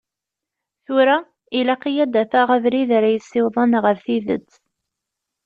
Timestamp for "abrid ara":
2.55-3.09